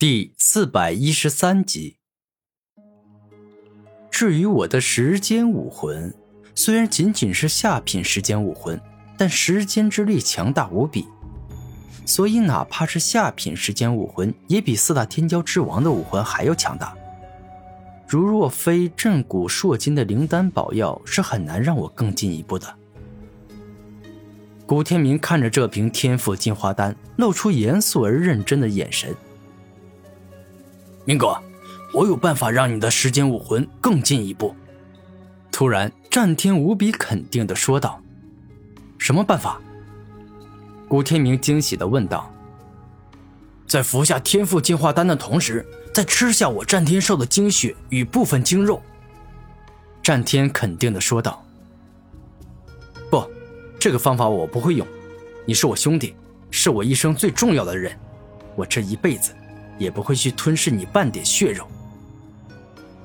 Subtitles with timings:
[0.00, 1.98] 第四百一十三集。
[4.10, 6.14] 至于我的时间武魂，
[6.54, 8.80] 虽然仅仅是下品时间武魂，
[9.18, 11.06] 但时间之力强大无比，
[12.06, 16.96] 所以哪怕是下品时间武魂，也比四大天骄之王的武魂还要强大。
[18.08, 22.74] 如若非震古烁金的灵丹宝药，是很难让我更进一步的。
[24.64, 29.14] 古天明看着这瓶天赋进化丹，露出严肃而认真的眼神。
[31.04, 31.36] 明哥，
[31.92, 34.54] 我有办法让你的时间武魂更进一步。
[35.50, 38.00] 突然，战天无比肯定的说道
[38.98, 39.60] ：“什么办法？”
[40.88, 42.32] 古天明惊喜的问道
[43.66, 48.80] ：“在服下天赋进化丹的同时，再吃下我战天兽的精血与部分精肉。”
[50.02, 51.44] 战天肯定的说道
[53.10, 53.28] ：“不，
[53.78, 54.86] 这个方法我不会用。
[55.44, 56.14] 你是我兄弟，
[56.50, 57.98] 是我一生最重要的人，
[58.54, 59.34] 我这一辈子。”
[59.80, 61.66] 也不会去吞噬你半点血肉。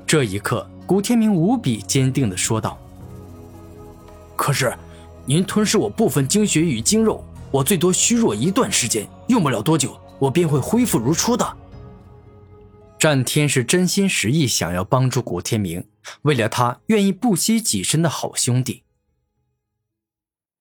[0.05, 2.77] 这一刻，古天明无比坚定的说道
[4.35, 4.77] ：“可是，
[5.25, 11.57] 您吞噬我部分精血与精肉，我最多虚弱一段时间，用不了多久，我便会恢复如初的。”
[12.99, 15.87] 战天是真心实意想要帮助古天明，
[16.23, 18.83] 为了他愿意不惜己身的好兄弟。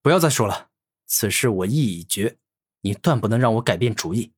[0.02, 0.68] 不要再说了，
[1.06, 2.36] 此事我意已决，
[2.82, 4.32] 你断不能让我改变主意，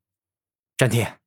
[0.77, 1.19] 战天。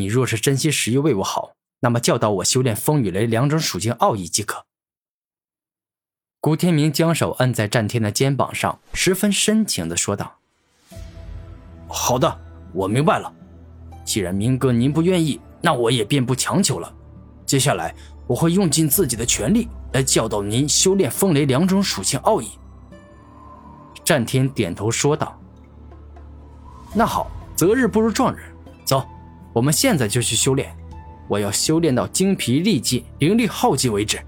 [0.00, 4.64] 你若是真心实意为我好，那么教导我修炼风雨雷两种属性奥义即可。
[6.40, 10.38] 古天明将手按在战天的肩膀上，十分深情的说道
[11.86, 12.40] ：“好的，
[12.72, 13.30] 我明白了。
[14.06, 16.90] 既然明哥您不愿意，那我也便不强求了。
[17.44, 17.94] 接下来
[18.26, 22.52] 我会用尽自己的全力来教导您修炼风雷两种属性奥义。”
[24.02, 25.38] 战天点头说道
[26.96, 28.40] ：“那好，择日不如撞日，
[28.86, 29.06] 走。”
[29.52, 30.72] 我们现在就去修炼，
[31.26, 34.20] 我要修炼到精疲力尽、灵力耗尽为止。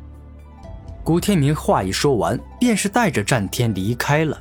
[1.05, 4.37] 古天明话一说完，便是带着战天离开了。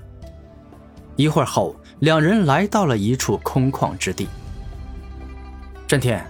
[1.16, 4.28] 一会儿后，两人来到了一处空旷之地。
[5.88, 6.26] 战天，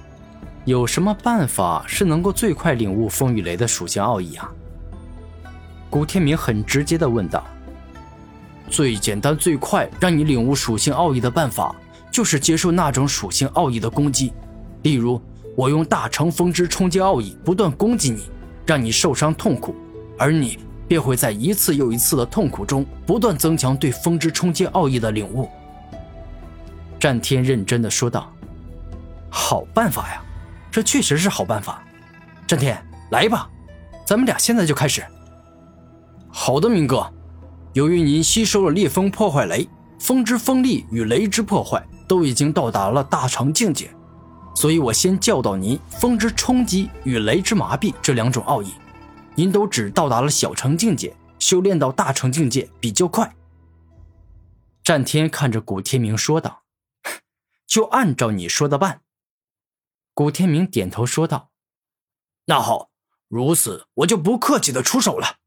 [0.65, 4.51] 有什么办法是能够最快领悟风雨雷的属性奥义啊？
[5.89, 7.45] 古天明很直接的问道。
[8.69, 11.73] 最简单、最快让你领悟属性奥义的办法。
[12.11, 14.33] 就是接受那种属性奥义的攻击，
[14.83, 15.21] 例如
[15.55, 18.23] 我用大乘风之冲击奥义不断攻击你，
[18.65, 19.75] 让你受伤痛苦，
[20.17, 25.47] 而你便会在一次又一次的痛苦中不断增强对风之冲击奥义的领悟。
[26.99, 28.31] 战天认真的说道
[29.29, 30.23] ：“好办法呀，
[30.71, 31.83] 这确实是好办法。
[32.47, 33.49] 战天，来吧，
[34.05, 35.03] 咱们俩现在就开始。”
[36.29, 37.07] 好的，明哥。
[37.73, 39.67] 由于您吸收了烈风破坏雷，
[39.99, 41.85] 风之锋利与雷之破坏。
[42.07, 43.89] 都已经到达了大成境界，
[44.55, 48.73] 所以我先教导您风之冲击与雷之麻痹这两种奥义。
[49.35, 53.33] 您都只到达了小成境界，修炼到大成境界比较快。
[54.83, 56.63] 战天看着古天明说道
[57.65, 59.01] ：“就按照你说的办。”
[60.13, 61.49] 古天明点头说道
[62.45, 62.91] ：“那好，
[63.29, 65.37] 如此我就不客气的出手了。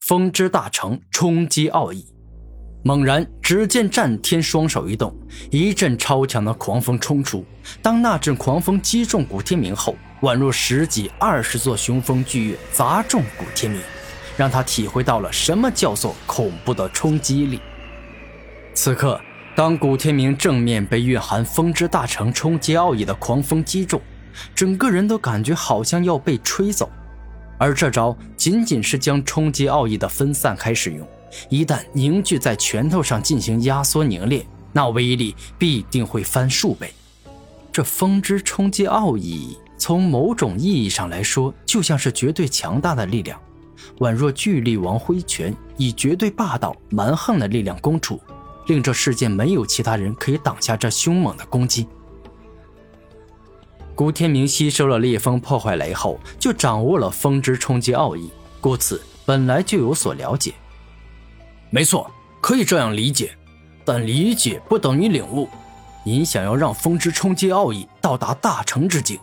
[0.00, 2.08] 风之大成冲击奥义。”
[2.86, 5.10] 猛然，只见战天双手一动，
[5.50, 7.42] 一阵超强的狂风冲出。
[7.80, 13.80] 当那阵狂风击中古天明后，宛若十几、二十座雄风巨岳砸中古天明，
[14.36, 17.58] 让他体会到了什么叫做恐怖的冲击力。
[18.74, 19.18] 此刻，
[19.56, 23.98] 当古天明正面被蕴含风之大成冲击奥义的狂风击中，
[24.54, 26.90] 整个人都感觉好像要被吹走。
[27.56, 31.08] 而这招仅仅是将冲击奥义的分散开使用。
[31.48, 36.92] 一旦凝聚在拳头上进行压缩凝练，那威力必定会翻数倍。
[37.72, 43.40] 这风之冲击奥义，从某种意义上来说，就像是绝对强大的力量，
[43.98, 48.20] 宛若巨力王挥拳，以绝对霸道蛮横的力量攻出，
[48.68, 51.86] 令这世界没有其他人可以挡下这凶猛的攻击。
[53.96, 60.54] 古天明吸收了烈风破坏雷后，就掌握了风之冲击奥义，故此本来就有所了解。
[61.74, 62.08] 没错，
[62.40, 63.36] 可以这样理解，
[63.84, 65.48] 但理解不等于领悟。
[66.04, 69.18] 您想要让风之冲击奥义到达大成之境，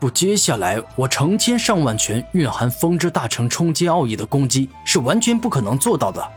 [0.00, 6.32] 不，接下来我成千上万拳蕴含风之大成冲击奥义的攻击是完全不可能做到的。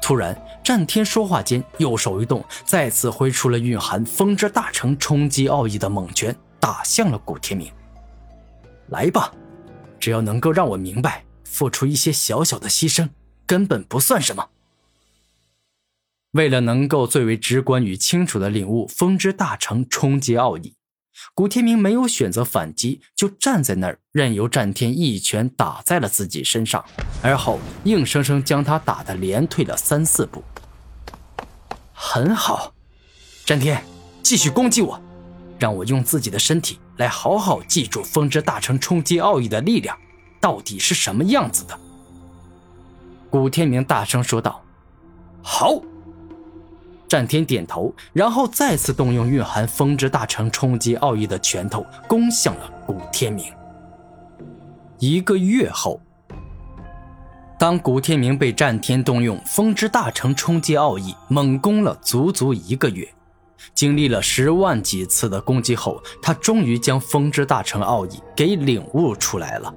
[0.00, 0.34] 突然，
[0.64, 7.70] 战天说话间，右手一动，再次挥出了蕴含风之大成冲击奥义的猛拳，打向了古天明。
[8.88, 9.30] 来吧，
[10.00, 13.06] 只要能够让我明白，付出一些小小的牺牲。
[13.46, 14.48] 根本不算什么。
[16.32, 20.74] 为了能够最为直观与清楚的领悟风之大成冲击奥义，
[21.34, 26.84] 古天明没有选择反击，就站在那儿，任由战天一拳打在了自己身上，
[27.22, 30.44] 而后硬生生将他打得连退了三四步。
[31.94, 32.74] 很好，
[33.46, 33.82] 战天，
[34.22, 35.00] 继续攻击我，
[35.58, 39.98] 让我用自己的身体来好好记住风之大成冲击奥义的力量
[40.38, 41.80] 到底是什么样子的。
[43.30, 44.62] 古天明大声说道
[45.42, 45.80] ：“好。”
[47.08, 53.44] 战天点头，然后再次动用蕴含风之大成冲击奥义的拳头，攻向了古天明。
[54.98, 56.00] 一个月后，
[57.58, 63.08] 当古天明被战天动用风之大成冲击奥义猛攻了足足一个月，
[63.72, 69.72] 经历了十万几次的攻击后，他终于将风之大成奥义给领悟出来了。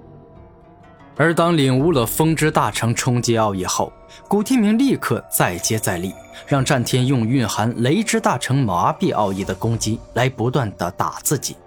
[1.19, 3.91] 而当领悟了风之大成冲击奥义后，
[4.29, 6.15] 古天明立刻再接再厉，
[6.47, 11.57] 让战天用蕴含雷之大成麻痹奥义的攻击来不断的打自己。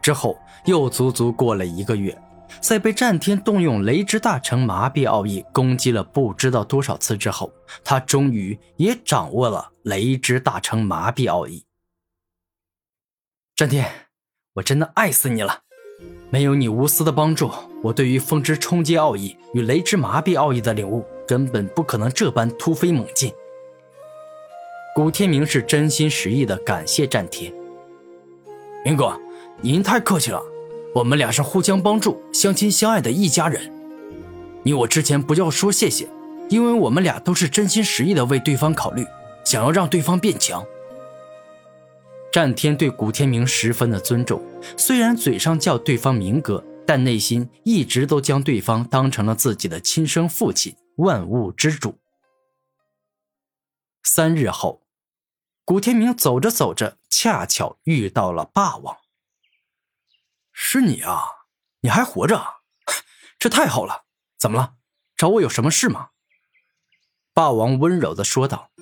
[0.00, 2.18] 之后又足足过了一个月，
[2.58, 7.52] 在被战天动用雷之大成麻痹奥义攻击了不知道多少次之后，
[7.84, 11.66] 他终于也掌握了雷之大成麻痹奥义。
[13.54, 14.08] 战天，
[14.54, 15.63] 我真的爱死你了！
[16.34, 17.48] 没有你无私的帮助，
[17.80, 23.32] 我对于风之冲击奥义与雷之麻痹奥义的领悟，根本不可能这般突飞猛进。
[24.96, 27.54] 古天明是真心实意的感谢战天。
[28.84, 29.16] 明哥，
[29.60, 30.42] 您太客气了，
[30.92, 33.72] 我们俩是互相帮助、相亲相爱的一家人。
[34.64, 36.08] 你我之前不要说谢谢，
[36.48, 39.06] 因为我们俩都是真心实意的为对方考虑，
[39.44, 40.66] 想要让对方变强。
[42.34, 44.44] 战天对古天明十分的尊重，
[44.76, 52.00] 虽然嘴上叫对方明哥，但内心一直都将对方当成了自己的亲生父亲，万物之主。
[54.02, 54.82] 三日后，
[55.64, 58.96] 古天明走着走着，恰巧遇到了霸王。
[60.52, 61.22] 是你啊，
[61.82, 62.44] 你还活着，
[63.38, 64.06] 这太好了！
[64.36, 64.74] 怎么了？
[65.16, 66.08] 找我有什么事吗？
[67.32, 68.72] 霸王温柔的说道。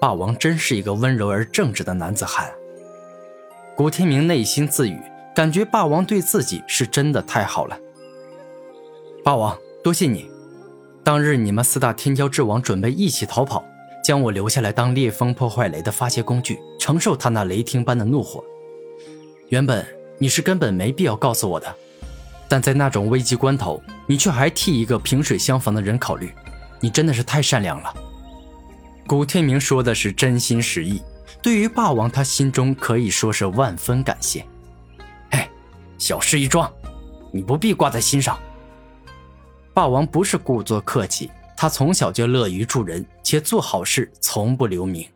[0.00, 2.48] 霸王真是一个温柔而正直的男子汉。
[3.74, 4.96] 古天明内心自语，
[5.34, 7.76] 感觉霸王对自己是真的太好了。
[9.24, 10.30] 霸王，多谢你。
[11.02, 13.64] 当日你们四大天骄之王准备一起逃跑，
[14.04, 18.44] 将我留下来当烈风破坏雷的发泄工具，承受他那雷霆般的怒火。
[19.48, 19.84] 原本
[20.18, 21.74] 你是根本没必要告诉我的，
[22.46, 26.32] 但在那种危急关头，你却还替一个萍水相逢的人考虑，
[26.78, 27.92] 你真的是太善良了。
[29.08, 31.02] 古天明说的是真心实意，
[31.40, 34.44] 对于霸王，他心中可以说是万分感谢。
[35.30, 35.48] 哎，
[35.96, 36.70] 小事一桩，
[37.32, 38.38] 你不必挂在心上。
[39.72, 45.08] 霸王不是故作客气，他从小就乐于助人，且做好事从不留名。